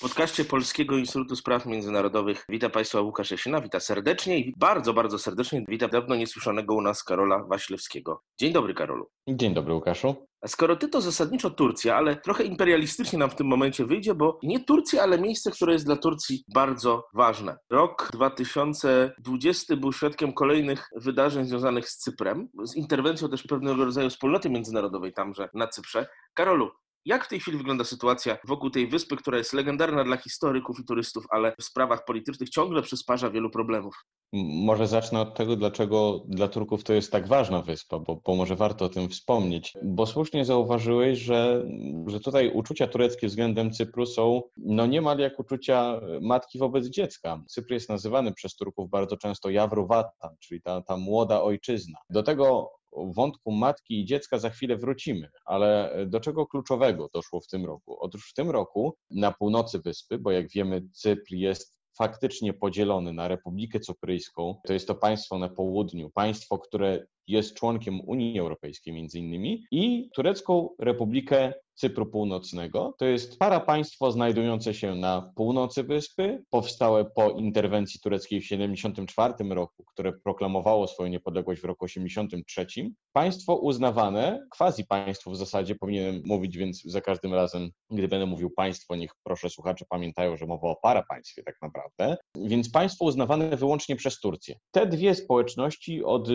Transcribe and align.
Podcaście 0.00 0.44
Polskiego 0.44 0.96
Instytutu 0.96 1.36
Spraw 1.36 1.66
Międzynarodowych 1.66 2.44
witam 2.48 2.70
Państwa 2.70 3.00
Łukasz 3.00 3.30
Jasina, 3.30 3.60
witam 3.60 3.80
serdecznie 3.80 4.38
i 4.38 4.54
bardzo, 4.56 4.94
bardzo 4.94 5.18
serdecznie 5.18 5.64
witam 5.68 5.90
dawno 5.90 6.16
niesłyszanego 6.16 6.74
u 6.74 6.80
nas 6.80 7.04
Karola 7.04 7.44
Waślewskiego. 7.44 8.22
Dzień 8.40 8.52
dobry 8.52 8.74
Karolu. 8.74 9.10
Dzień 9.28 9.54
dobry 9.54 9.74
Łukaszu. 9.74 10.28
A 10.40 10.48
skoro 10.48 10.76
ty 10.76 10.88
to 10.88 11.00
zasadniczo 11.00 11.50
Turcja, 11.50 11.96
ale 11.96 12.16
trochę 12.16 12.44
imperialistycznie 12.44 13.18
nam 13.18 13.30
w 13.30 13.34
tym 13.34 13.46
momencie 13.46 13.84
wyjdzie, 13.84 14.14
bo 14.14 14.38
nie 14.42 14.64
Turcja, 14.64 15.02
ale 15.02 15.18
miejsce, 15.18 15.50
które 15.50 15.72
jest 15.72 15.84
dla 15.84 15.96
Turcji 15.96 16.44
bardzo 16.54 17.04
ważne. 17.14 17.56
Rok 17.70 18.08
2020 18.12 19.76
był 19.76 19.92
świadkiem 19.92 20.32
kolejnych 20.32 20.88
wydarzeń 20.96 21.44
związanych 21.44 21.88
z 21.88 21.96
Cyprem, 21.98 22.48
z 22.64 22.76
interwencją 22.76 23.28
też 23.28 23.42
pewnego 23.42 23.84
rodzaju 23.84 24.10
wspólnoty 24.10 24.50
międzynarodowej 24.50 25.12
tamże 25.12 25.48
na 25.54 25.68
Cyprze. 25.68 26.06
Karolu, 26.34 26.70
jak 27.08 27.24
w 27.24 27.28
tej 27.28 27.40
chwili 27.40 27.58
wygląda 27.58 27.84
sytuacja 27.84 28.38
wokół 28.44 28.70
tej 28.70 28.86
wyspy, 28.86 29.16
która 29.16 29.38
jest 29.38 29.52
legendarna 29.52 30.04
dla 30.04 30.16
historyków 30.16 30.80
i 30.80 30.84
turystów, 30.84 31.24
ale 31.30 31.54
w 31.60 31.64
sprawach 31.64 32.04
politycznych 32.04 32.50
ciągle 32.50 32.82
przysparza 32.82 33.30
wielu 33.30 33.50
problemów? 33.50 33.94
Może 34.32 34.86
zacznę 34.86 35.20
od 35.20 35.36
tego, 35.36 35.56
dlaczego 35.56 36.24
dla 36.28 36.48
Turków 36.48 36.84
to 36.84 36.92
jest 36.92 37.12
tak 37.12 37.28
ważna 37.28 37.62
wyspa, 37.62 37.98
bo, 37.98 38.20
bo 38.26 38.34
może 38.34 38.56
warto 38.56 38.84
o 38.84 38.88
tym 38.88 39.08
wspomnieć. 39.08 39.74
Bo 39.82 40.06
słusznie 40.06 40.44
zauważyłeś, 40.44 41.18
że, 41.18 41.64
że 42.06 42.20
tutaj 42.20 42.50
uczucia 42.54 42.86
tureckie 42.86 43.26
względem 43.26 43.70
Cypru 43.70 44.06
są 44.06 44.42
no 44.56 44.86
niemal 44.86 45.18
jak 45.18 45.40
uczucia 45.40 46.00
matki 46.20 46.58
wobec 46.58 46.86
dziecka. 46.86 47.42
Cypr 47.48 47.72
jest 47.72 47.88
nazywany 47.88 48.32
przez 48.32 48.56
Turków 48.56 48.90
bardzo 48.90 49.16
często 49.16 49.50
Jawruwatan, 49.50 50.36
czyli 50.38 50.62
ta, 50.62 50.82
ta 50.82 50.96
młoda 50.96 51.42
ojczyzna. 51.42 51.98
Do 52.10 52.22
tego 52.22 52.70
wątku 52.92 53.52
matki 53.52 54.00
i 54.00 54.04
dziecka 54.04 54.38
za 54.38 54.50
chwilę 54.50 54.76
wrócimy, 54.76 55.30
ale 55.44 55.96
do 56.06 56.20
czego 56.20 56.46
kluczowego 56.46 57.08
doszło 57.14 57.40
w 57.40 57.46
tym 57.46 57.66
roku? 57.66 57.96
Otóż 58.00 58.30
w 58.30 58.34
tym 58.34 58.50
roku 58.50 58.96
na 59.10 59.32
północy 59.32 59.78
wyspy, 59.78 60.18
bo 60.18 60.30
jak 60.30 60.50
wiemy, 60.50 60.82
Cypr 60.92 61.34
jest 61.34 61.78
faktycznie 61.98 62.52
podzielony 62.52 63.12
na 63.12 63.28
Republikę 63.28 63.80
Cypryjską, 63.80 64.60
to 64.66 64.72
jest 64.72 64.88
to 64.88 64.94
państwo 64.94 65.38
na 65.38 65.48
południu, 65.48 66.10
państwo, 66.10 66.58
które 66.58 67.06
jest 67.26 67.54
członkiem 67.54 68.00
Unii 68.00 68.40
Europejskiej 68.40 68.94
między 68.94 69.18
innymi 69.18 69.64
i 69.70 70.10
Turecką 70.14 70.68
Republikę 70.78 71.52
Cypru 71.78 72.06
Północnego. 72.06 72.94
To 72.98 73.04
jest 73.04 73.38
parapaństwo 73.38 74.12
znajdujące 74.12 74.74
się 74.74 74.94
na 74.94 75.32
północy 75.36 75.82
wyspy, 75.82 76.44
powstałe 76.50 77.04
po 77.04 77.30
interwencji 77.30 78.00
tureckiej 78.00 78.40
w 78.40 78.44
1974 78.44 79.54
roku, 79.54 79.84
które 79.84 80.12
proklamowało 80.12 80.86
swoją 80.86 81.08
niepodległość 81.08 81.60
w 81.60 81.64
roku 81.64 81.86
1983. 81.86 82.90
Państwo 83.12 83.56
uznawane, 83.56 84.46
quasi 84.50 84.84
państwo 84.84 85.30
w 85.30 85.36
zasadzie, 85.36 85.74
powinienem 85.74 86.22
mówić 86.24 86.56
więc 86.56 86.82
za 86.82 87.00
każdym 87.00 87.34
razem, 87.34 87.70
gdy 87.90 88.08
będę 88.08 88.26
mówił 88.26 88.50
państwo, 88.50 88.96
niech 88.96 89.10
proszę 89.22 89.50
słuchacze 89.50 89.84
pamiętają, 89.88 90.36
że 90.36 90.46
mowa 90.46 90.68
o 90.68 90.76
parapaństwie 90.76 91.42
tak 91.42 91.56
naprawdę. 91.62 92.16
Więc 92.34 92.70
państwo 92.70 93.04
uznawane 93.04 93.56
wyłącznie 93.56 93.96
przez 93.96 94.20
Turcję. 94.20 94.58
Te 94.70 94.86
dwie 94.86 95.14
społeczności 95.14 96.04
od 96.04 96.28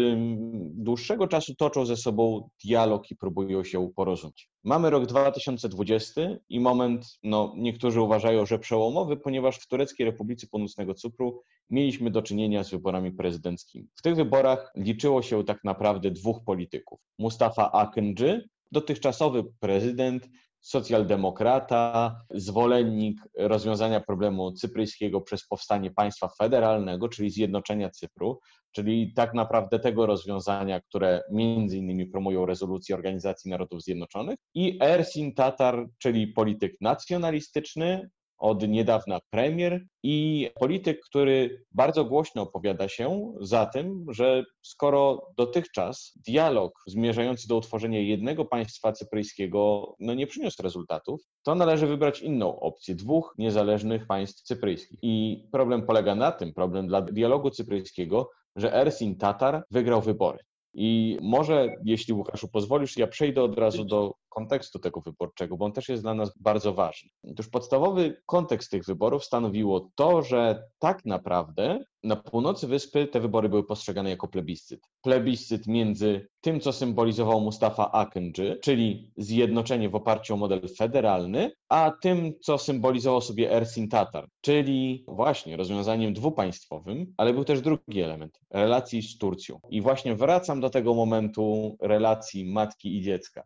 dłuższego 0.63 1.27
czasu 1.27 1.55
toczą 1.55 1.85
ze 1.85 1.97
sobą 1.97 2.49
dialog 2.65 3.11
i 3.11 3.15
próbują 3.15 3.63
się 3.63 3.89
porozumieć. 3.95 4.49
Mamy 4.63 4.89
rok 4.89 5.05
2020 5.33 6.21
i 6.49 6.59
moment, 6.59 7.19
no 7.23 7.53
niektórzy 7.57 8.01
uważają, 8.01 8.45
że 8.45 8.59
przełomowy, 8.59 9.17
ponieważ 9.17 9.57
w 9.57 9.67
Tureckiej 9.67 10.05
Republice 10.05 10.47
Północnego 10.47 10.93
Cypru 10.93 11.41
mieliśmy 11.69 12.11
do 12.11 12.21
czynienia 12.21 12.63
z 12.63 12.71
wyborami 12.71 13.11
prezydenckimi. 13.11 13.87
W 13.95 14.01
tych 14.01 14.15
wyborach 14.15 14.71
liczyło 14.75 15.21
się 15.21 15.43
tak 15.43 15.63
naprawdę 15.63 16.11
dwóch 16.11 16.43
polityków. 16.43 16.99
Mustafa 17.19 17.71
Akıncı, 17.71 18.41
dotychczasowy 18.71 19.43
prezydent, 19.59 20.29
socjaldemokrata, 20.63 22.15
zwolennik 22.29 23.21
rozwiązania 23.37 23.99
problemu 23.99 24.51
cypryjskiego 24.51 25.21
przez 25.21 25.47
powstanie 25.47 25.91
państwa 25.91 26.27
federalnego, 26.27 27.09
czyli 27.09 27.29
zjednoczenia 27.29 27.89
Cypru, 27.89 28.39
czyli 28.71 29.13
tak 29.13 29.33
naprawdę 29.33 29.79
tego 29.79 30.05
rozwiązania, 30.05 30.81
które 30.81 31.21
między 31.31 31.77
innymi 31.77 32.05
promują 32.05 32.45
rezolucje 32.45 32.95
Organizacji 32.95 33.51
Narodów 33.51 33.81
Zjednoczonych, 33.81 34.39
i 34.53 34.77
Ersin 34.81 35.33
Tatar, 35.33 35.87
czyli 35.97 36.27
polityk 36.27 36.75
nacjonalistyczny, 36.81 38.09
od 38.43 38.67
niedawna 38.67 39.19
premier 39.29 39.85
i 40.03 40.49
polityk, 40.59 40.99
który 41.05 41.65
bardzo 41.71 42.05
głośno 42.05 42.41
opowiada 42.41 42.87
się 42.87 43.33
za 43.41 43.65
tym, 43.65 44.05
że 44.09 44.43
skoro 44.61 45.27
dotychczas 45.37 46.13
dialog 46.27 46.83
zmierzający 46.87 47.47
do 47.47 47.57
utworzenia 47.57 47.99
jednego 47.99 48.45
państwa 48.45 48.91
cypryjskiego 48.91 49.93
no 49.99 50.13
nie 50.13 50.27
przyniósł 50.27 50.63
rezultatów, 50.63 51.21
to 51.43 51.55
należy 51.55 51.87
wybrać 51.87 52.21
inną 52.21 52.59
opcję 52.59 52.95
dwóch 52.95 53.35
niezależnych 53.37 54.07
państw 54.07 54.41
cypryjskich. 54.41 54.99
I 55.01 55.45
problem 55.51 55.85
polega 55.85 56.15
na 56.15 56.31
tym, 56.31 56.53
problem 56.53 56.87
dla 56.87 57.01
dialogu 57.01 57.49
cypryjskiego, 57.49 58.29
że 58.55 58.73
Ersin 58.73 59.17
Tatar 59.17 59.63
wygrał 59.71 60.01
wybory. 60.01 60.39
I 60.73 61.17
może, 61.21 61.75
jeśli 61.85 62.13
Łukaszu 62.13 62.47
pozwolisz, 62.47 62.97
ja 62.97 63.07
przejdę 63.07 63.43
od 63.43 63.59
razu 63.59 63.85
do 63.85 64.13
kontekstu 64.33 64.79
tego 64.79 65.01
wyborczego, 65.01 65.57
bo 65.57 65.65
on 65.65 65.71
też 65.71 65.89
jest 65.89 66.03
dla 66.03 66.13
nas 66.13 66.37
bardzo 66.39 66.73
ważny. 66.73 67.09
Otóż 67.31 67.49
podstawowy 67.49 68.21
kontekst 68.25 68.71
tych 68.71 68.85
wyborów 68.85 69.25
stanowiło 69.25 69.89
to, 69.95 70.21
że 70.21 70.63
tak 70.79 71.05
naprawdę 71.05 71.83
na 72.03 72.15
północy 72.15 72.67
wyspy 72.67 73.07
te 73.07 73.19
wybory 73.19 73.49
były 73.49 73.63
postrzegane 73.63 74.09
jako 74.09 74.27
plebiscyt. 74.27 74.79
Plebiscyt 75.01 75.67
między 75.67 76.27
tym, 76.41 76.59
co 76.59 76.73
symbolizował 76.73 77.41
Mustafa 77.41 77.91
Akıncı, 77.91 78.59
czyli 78.61 79.11
zjednoczenie 79.17 79.89
w 79.89 79.95
oparciu 79.95 80.33
o 80.33 80.37
model 80.37 80.61
federalny, 80.77 81.51
a 81.69 81.91
tym, 82.01 82.33
co 82.41 82.57
symbolizował 82.57 83.21
sobie 83.21 83.51
Ersin 83.51 83.89
Tatar, 83.89 84.27
czyli 84.41 85.05
właśnie 85.07 85.57
rozwiązaniem 85.57 86.13
dwupaństwowym, 86.13 87.13
ale 87.17 87.33
był 87.33 87.43
też 87.45 87.61
drugi 87.61 88.01
element 88.01 88.39
relacji 88.49 89.01
z 89.01 89.17
Turcją. 89.17 89.59
I 89.69 89.81
właśnie 89.81 90.15
wracam 90.15 90.61
do 90.61 90.69
tego 90.69 90.93
momentu 90.93 91.77
relacji 91.81 92.45
matki 92.45 92.97
i 92.97 93.01
dziecka. 93.01 93.43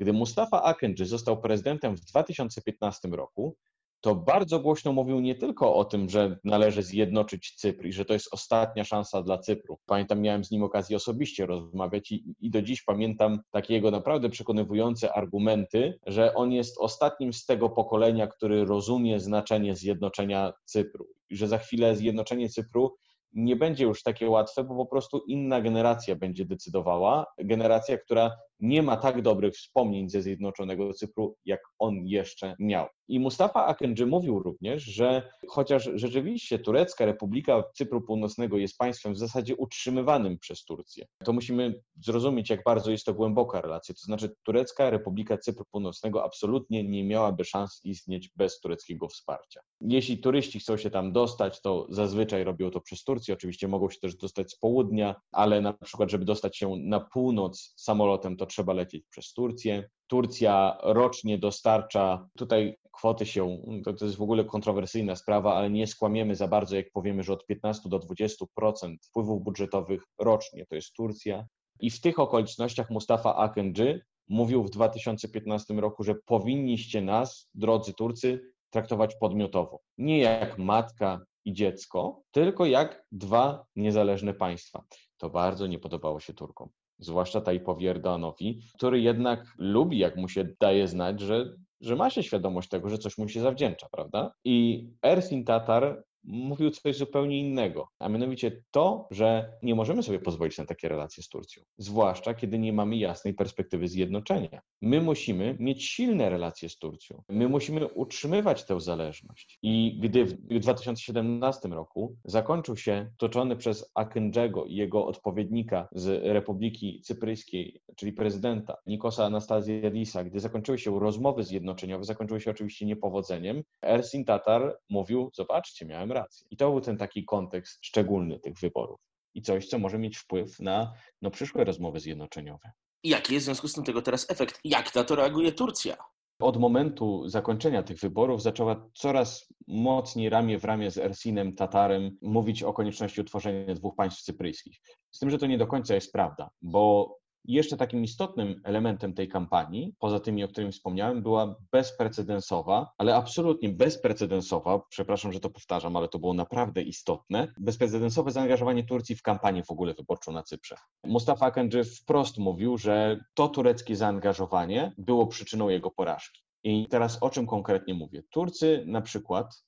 Gdy 0.00 0.12
Mustafa 0.12 0.62
Akıncı 0.62 1.06
został 1.06 1.40
prezydentem 1.40 1.96
w 1.96 2.00
2015 2.00 3.08
roku, 3.08 3.56
to 4.00 4.14
bardzo 4.14 4.60
głośno 4.60 4.92
mówił 4.92 5.20
nie 5.20 5.34
tylko 5.34 5.74
o 5.74 5.84
tym, 5.84 6.08
że 6.08 6.38
należy 6.44 6.82
zjednoczyć 6.82 7.54
Cypr 7.56 7.86
i 7.86 7.92
że 7.92 8.04
to 8.04 8.12
jest 8.12 8.34
ostatnia 8.34 8.84
szansa 8.84 9.22
dla 9.22 9.38
Cypru. 9.38 9.78
Pamiętam, 9.86 10.20
miałem 10.20 10.44
z 10.44 10.50
nim 10.50 10.62
okazję 10.62 10.96
osobiście 10.96 11.46
rozmawiać 11.46 12.12
i, 12.12 12.34
i 12.40 12.50
do 12.50 12.62
dziś 12.62 12.82
pamiętam 12.82 13.40
takie 13.50 13.74
jego 13.74 13.90
naprawdę 13.90 14.30
przekonywujące 14.30 15.12
argumenty, 15.12 15.98
że 16.06 16.34
on 16.34 16.52
jest 16.52 16.78
ostatnim 16.78 17.32
z 17.32 17.46
tego 17.46 17.70
pokolenia, 17.70 18.26
który 18.26 18.64
rozumie 18.64 19.20
znaczenie 19.20 19.76
zjednoczenia 19.76 20.52
Cypru 20.64 21.06
i 21.30 21.36
że 21.36 21.48
za 21.48 21.58
chwilę 21.58 21.96
zjednoczenie 21.96 22.48
Cypru 22.48 22.96
nie 23.32 23.56
będzie 23.56 23.84
już 23.84 24.02
takie 24.02 24.30
łatwe, 24.30 24.64
bo 24.64 24.76
po 24.76 24.86
prostu 24.86 25.18
inna 25.18 25.60
generacja 25.60 26.16
będzie 26.16 26.44
decydowała. 26.44 27.26
Generacja, 27.38 27.98
która 27.98 28.30
nie 28.60 28.82
ma 28.82 28.96
tak 28.96 29.22
dobrych 29.22 29.54
wspomnień 29.54 30.10
ze 30.10 30.22
Zjednoczonego 30.22 30.92
Cypru, 30.92 31.36
jak 31.44 31.60
on 31.78 32.06
jeszcze 32.06 32.54
miał. 32.58 32.86
I 33.08 33.20
Mustafa 33.20 33.66
Akıncı 33.66 34.06
mówił 34.06 34.38
również, 34.38 34.82
że 34.82 35.30
chociaż 35.48 35.90
rzeczywiście 35.94 36.58
Turecka 36.58 37.06
Republika 37.06 37.62
Cypru 37.74 38.00
Północnego 38.00 38.58
jest 38.58 38.78
państwem 38.78 39.12
w 39.14 39.18
zasadzie 39.18 39.56
utrzymywanym 39.56 40.38
przez 40.38 40.64
Turcję, 40.64 41.06
to 41.24 41.32
musimy 41.32 41.82
zrozumieć, 42.04 42.50
jak 42.50 42.64
bardzo 42.64 42.90
jest 42.90 43.04
to 43.04 43.14
głęboka 43.14 43.60
relacja. 43.60 43.94
To 43.94 44.00
znaczy, 44.00 44.34
Turecka 44.42 44.90
Republika 44.90 45.38
Cypru 45.38 45.64
Północnego 45.70 46.24
absolutnie 46.24 46.84
nie 46.84 47.04
miałaby 47.04 47.44
szans 47.44 47.80
istnieć 47.84 48.30
bez 48.36 48.60
tureckiego 48.60 49.08
wsparcia. 49.08 49.60
Jeśli 49.80 50.18
turyści 50.18 50.60
chcą 50.60 50.76
się 50.76 50.90
tam 50.90 51.12
dostać, 51.12 51.62
to 51.62 51.86
zazwyczaj 51.90 52.44
robią 52.44 52.70
to 52.70 52.80
przez 52.80 53.04
Turcję. 53.04 53.34
Oczywiście 53.34 53.68
mogą 53.68 53.90
się 53.90 54.00
też 54.00 54.16
dostać 54.16 54.50
z 54.52 54.58
południa, 54.58 55.14
ale 55.32 55.60
na 55.60 55.72
przykład, 55.72 56.10
żeby 56.10 56.24
dostać 56.24 56.58
się 56.58 56.76
na 56.76 57.00
północ 57.00 57.74
samolotem, 57.76 58.36
to 58.36 58.46
trzeba 58.50 58.72
lecieć 58.72 59.04
przez 59.10 59.32
Turcję. 59.32 59.88
Turcja 60.06 60.78
rocznie 60.82 61.38
dostarcza, 61.38 62.28
tutaj 62.38 62.76
kwoty 62.92 63.26
się, 63.26 63.62
to, 63.84 63.92
to 63.92 64.04
jest 64.04 64.16
w 64.16 64.22
ogóle 64.22 64.44
kontrowersyjna 64.44 65.16
sprawa, 65.16 65.54
ale 65.54 65.70
nie 65.70 65.86
skłamiemy 65.86 66.36
za 66.36 66.48
bardzo, 66.48 66.76
jak 66.76 66.90
powiemy, 66.92 67.22
że 67.22 67.32
od 67.32 67.46
15 67.46 67.88
do 67.88 67.98
20% 67.98 68.96
wpływów 69.02 69.42
budżetowych 69.42 70.02
rocznie 70.18 70.66
to 70.66 70.74
jest 70.74 70.92
Turcja. 70.92 71.46
I 71.80 71.90
w 71.90 72.00
tych 72.00 72.18
okolicznościach 72.18 72.90
Mustafa 72.90 73.34
Akıncı 73.36 74.00
mówił 74.28 74.64
w 74.64 74.70
2015 74.70 75.74
roku, 75.74 76.04
że 76.04 76.14
powinniście 76.14 77.02
nas, 77.02 77.48
drodzy 77.54 77.94
Turcy, 77.94 78.40
traktować 78.70 79.16
podmiotowo. 79.16 79.80
Nie 79.98 80.18
jak 80.18 80.58
matka 80.58 81.20
i 81.44 81.52
dziecko, 81.52 82.22
tylko 82.30 82.66
jak 82.66 83.04
dwa 83.12 83.64
niezależne 83.76 84.34
państwa. 84.34 84.84
To 85.16 85.30
bardzo 85.30 85.66
nie 85.66 85.78
podobało 85.78 86.20
się 86.20 86.34
Turkom 86.34 86.70
zwłaszcza 87.00 87.40
Tajpowi 87.40 87.86
Erdoganowi, 87.86 88.60
który 88.74 89.00
jednak 89.00 89.54
lubi, 89.58 89.98
jak 89.98 90.16
mu 90.16 90.28
się 90.28 90.48
daje 90.60 90.88
znać, 90.88 91.20
że, 91.20 91.56
że 91.80 91.96
ma 91.96 92.10
się 92.10 92.22
świadomość 92.22 92.68
tego, 92.68 92.88
że 92.88 92.98
coś 92.98 93.18
mu 93.18 93.28
się 93.28 93.40
zawdzięcza, 93.40 93.86
prawda? 93.92 94.32
I 94.44 94.86
Ersin 95.02 95.44
Tatar 95.44 96.02
mówił 96.24 96.70
coś 96.70 96.96
zupełnie 96.96 97.40
innego, 97.40 97.88
a 97.98 98.08
mianowicie 98.08 98.62
to, 98.70 99.08
że 99.10 99.52
nie 99.62 99.74
możemy 99.74 100.02
sobie 100.02 100.18
pozwolić 100.18 100.58
na 100.58 100.64
takie 100.64 100.88
relacje 100.88 101.22
z 101.22 101.28
Turcją, 101.28 101.62
zwłaszcza 101.78 102.34
kiedy 102.34 102.58
nie 102.58 102.72
mamy 102.72 102.96
jasnej 102.96 103.34
perspektywy 103.34 103.88
zjednoczenia. 103.88 104.60
My 104.82 105.00
musimy 105.00 105.56
mieć 105.58 105.84
silne 105.84 106.30
relacje 106.30 106.68
z 106.68 106.78
Turcją. 106.78 107.22
My 107.28 107.48
musimy 107.48 107.88
utrzymywać 107.88 108.64
tę 108.64 108.80
zależność. 108.80 109.58
I 109.62 109.98
gdy 110.02 110.24
w 110.24 110.58
2017 110.60 111.68
roku 111.68 112.16
zakończył 112.24 112.76
się 112.76 113.10
toczony 113.16 113.56
przez 113.56 113.90
Akędzego 113.94 114.64
i 114.64 114.74
jego 114.74 115.06
odpowiednika 115.06 115.88
z 115.92 116.22
Republiki 116.24 117.00
Cypryjskiej, 117.04 117.80
czyli 117.96 118.12
prezydenta 118.12 118.76
Nikosa 118.86 119.24
Anastazjadisa, 119.24 120.24
gdy 120.24 120.40
zakończyły 120.40 120.78
się 120.78 121.00
rozmowy 121.00 121.44
zjednoczeniowe, 121.44 122.04
zakończyły 122.04 122.40
się 122.40 122.50
oczywiście 122.50 122.86
niepowodzeniem, 122.86 123.62
Ersin 123.82 124.24
Tatar 124.24 124.78
mówił, 124.90 125.30
zobaczcie, 125.34 125.86
miałem 125.86 126.09
rację. 126.10 126.46
I 126.50 126.56
to 126.56 126.70
był 126.70 126.80
ten 126.80 126.96
taki 126.96 127.24
kontekst 127.24 127.78
szczególny 127.82 128.40
tych 128.40 128.58
wyborów. 128.58 129.00
I 129.34 129.42
coś, 129.42 129.68
co 129.68 129.78
może 129.78 129.98
mieć 129.98 130.18
wpływ 130.18 130.60
na 130.60 130.92
no, 131.22 131.30
przyszłe 131.30 131.64
rozmowy 131.64 132.00
zjednoczeniowe. 132.00 132.70
Jaki 133.04 133.34
jest 133.34 133.44
w 133.44 133.46
związku 133.46 133.68
z 133.68 133.72
tym 133.74 133.84
tego 133.84 134.02
teraz 134.02 134.30
efekt? 134.30 134.60
Jak 134.64 134.94
na 134.94 135.04
to 135.04 135.14
reaguje 135.16 135.52
Turcja? 135.52 135.96
Od 136.40 136.56
momentu 136.56 137.28
zakończenia 137.28 137.82
tych 137.82 137.98
wyborów 137.98 138.42
zaczęła 138.42 138.90
coraz 138.94 139.46
mocniej 139.68 140.28
ramię 140.28 140.58
w 140.58 140.64
ramię 140.64 140.90
z 140.90 140.98
Ersinem 140.98 141.54
Tatarem 141.54 142.18
mówić 142.22 142.62
o 142.62 142.72
konieczności 142.72 143.20
utworzenia 143.20 143.74
dwóch 143.74 143.96
państw 143.96 144.22
cypryjskich. 144.22 144.80
Z 145.10 145.18
tym, 145.18 145.30
że 145.30 145.38
to 145.38 145.46
nie 145.46 145.58
do 145.58 145.66
końca 145.66 145.94
jest 145.94 146.12
prawda, 146.12 146.50
bo 146.62 147.16
jeszcze 147.44 147.76
takim 147.76 148.04
istotnym 148.04 148.60
elementem 148.64 149.14
tej 149.14 149.28
kampanii, 149.28 149.94
poza 149.98 150.20
tymi, 150.20 150.44
o 150.44 150.48
których 150.48 150.72
wspomniałem, 150.72 151.22
była 151.22 151.56
bezprecedensowa, 151.72 152.92
ale 152.98 153.16
absolutnie 153.16 153.68
bezprecedensowa, 153.68 154.80
przepraszam, 154.88 155.32
że 155.32 155.40
to 155.40 155.50
powtarzam, 155.50 155.96
ale 155.96 156.08
to 156.08 156.18
było 156.18 156.34
naprawdę 156.34 156.82
istotne, 156.82 157.52
bezprecedensowe 157.58 158.30
zaangażowanie 158.30 158.84
Turcji 158.84 159.16
w 159.16 159.22
kampanię 159.22 159.62
w 159.64 159.70
ogóle 159.70 159.94
wyborczą 159.94 160.32
na 160.32 160.42
Cyprze. 160.42 160.76
Mustafa 161.04 161.46
Akandży 161.46 161.84
wprost 161.84 162.38
mówił, 162.38 162.78
że 162.78 163.24
to 163.34 163.48
tureckie 163.48 163.96
zaangażowanie 163.96 164.92
było 164.98 165.26
przyczyną 165.26 165.68
jego 165.68 165.90
porażki. 165.90 166.42
I 166.64 166.86
teraz 166.90 167.22
o 167.22 167.30
czym 167.30 167.46
konkretnie 167.46 167.94
mówię? 167.94 168.22
Turcy 168.30 168.84
na 168.86 169.00
przykład 169.00 169.64